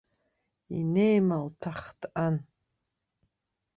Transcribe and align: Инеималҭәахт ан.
Инеималҭәахт 0.77 2.01
ан. 2.25 2.35